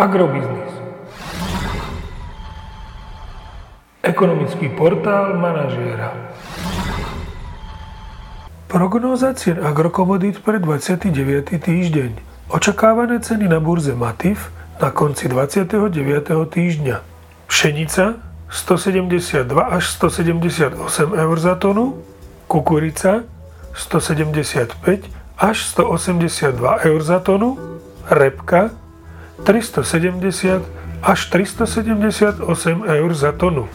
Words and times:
Agrobiznis. 0.00 0.72
Ekonomický 4.00 4.72
portál 4.72 5.36
manažéra. 5.36 6.16
Prognóza 8.64 9.36
cien 9.36 9.60
agrokomodít 9.60 10.40
pre 10.40 10.56
29. 10.56 11.12
týždeň. 11.52 12.16
Očakávané 12.48 13.20
ceny 13.20 13.44
na 13.44 13.60
burze 13.60 13.92
Matif 13.92 14.48
na 14.80 14.88
konci 14.88 15.28
29. 15.28 15.68
týždňa. 16.48 16.96
Pšenica 17.44 18.24
172 18.48 19.52
až 19.52 19.84
178 20.00 20.80
eur 21.12 21.36
za 21.36 21.60
tonu, 21.60 22.00
kukurica 22.48 23.28
175 23.76 24.80
až 25.36 25.56
182 25.76 26.88
eur 26.88 27.00
za 27.04 27.20
tonu, 27.20 27.60
repka 28.08 28.72
370 29.44 30.62
až 31.00 31.18
378 31.32 32.44
eur 32.84 33.10
za 33.14 33.32
tonu. 33.32 33.68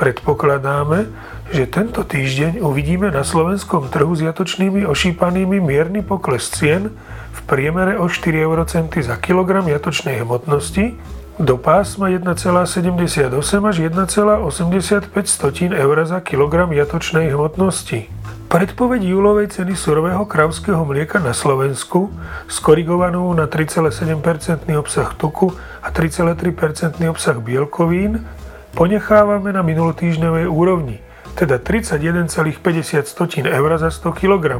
Predpokladáme, 0.00 1.06
že 1.50 1.66
tento 1.66 2.06
týždeň 2.06 2.62
uvidíme 2.62 3.10
na 3.10 3.26
slovenskom 3.26 3.90
trhu 3.90 4.14
s 4.16 4.22
jatočnými 4.22 4.86
ošípanými 4.86 5.60
mierny 5.60 6.00
pokles 6.00 6.48
cien 6.48 6.94
v 7.30 7.40
priemere 7.44 7.98
o 7.98 8.06
4 8.08 8.32
eurocenty 8.38 9.02
za 9.02 9.18
kilogram 9.18 9.66
jatočnej 9.68 10.22
hmotnosti 10.24 10.94
do 11.40 11.56
pásma 11.56 12.12
1,78 12.12 13.32
až 13.64 13.76
1,85 13.80 15.72
eur 15.72 15.96
za 16.06 16.18
kilogram 16.20 16.70
jatočnej 16.72 17.32
hmotnosti. 17.32 18.08
Predpoveď 18.50 19.14
júlovej 19.14 19.46
ceny 19.54 19.78
surového 19.78 20.26
kravského 20.26 20.82
mlieka 20.82 21.22
na 21.22 21.30
Slovensku, 21.30 22.10
skorigovanú 22.50 23.30
na 23.30 23.46
3,7% 23.46 24.66
obsah 24.74 25.14
tuku 25.14 25.54
a 25.78 25.94
3,3% 25.94 26.98
obsah 27.06 27.38
bielkovín, 27.38 28.26
ponechávame 28.74 29.54
na 29.54 29.62
minulotýždňovej 29.62 30.50
úrovni, 30.50 30.98
teda 31.38 31.62
31,50 31.62 33.46
eur 33.46 33.70
za 33.78 33.86
100 33.86 34.18
kg. 34.18 34.58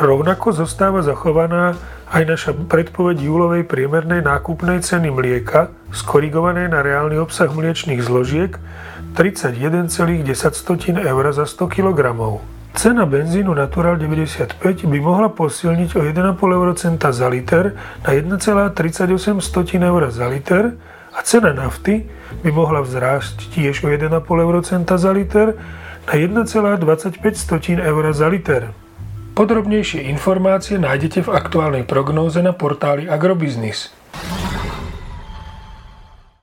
Rovnako 0.00 0.56
zostáva 0.56 1.04
zachovaná 1.04 1.76
aj 2.08 2.24
naša 2.24 2.50
predpoveď 2.56 3.20
júlovej 3.20 3.68
priemernej 3.68 4.24
nákupnej 4.24 4.80
ceny 4.80 5.12
mlieka, 5.12 5.68
skorigované 5.92 6.72
na 6.72 6.80
reálny 6.80 7.20
obsah 7.20 7.52
mliečných 7.52 8.00
zložiek 8.00 8.56
31,10 9.12 10.24
eur 11.04 11.24
za 11.36 11.44
100 11.44 11.68
kg. 11.68 12.00
Cena 12.70 13.02
benzínu 13.06 13.54
Natural 13.54 13.98
95 13.98 14.86
by 14.86 14.98
mohla 15.02 15.28
posilniť 15.28 15.90
o 15.98 16.00
1,5 16.06 16.38
eurocenta 16.38 17.10
za 17.10 17.26
liter 17.26 17.74
na 18.06 18.10
1,38 18.14 19.10
eur 19.82 20.02
za 20.10 20.26
liter 20.30 20.78
a 21.10 21.20
cena 21.26 21.50
nafty 21.50 22.06
by 22.46 22.50
mohla 22.54 22.86
vzrásť 22.86 23.50
tiež 23.50 23.82
o 23.82 23.90
1,5 23.90 24.22
eurocenta 24.22 24.94
za 25.02 25.10
liter 25.10 25.58
na 26.06 26.14
1,25 26.14 27.82
eur 27.82 28.04
za 28.14 28.28
liter. 28.30 28.70
Podrobnejšie 29.34 30.06
informácie 30.06 30.78
nájdete 30.78 31.26
v 31.26 31.34
aktuálnej 31.34 31.82
prognóze 31.82 32.38
na 32.38 32.54
portáli 32.54 33.10
Agrobiznis. 33.10 33.99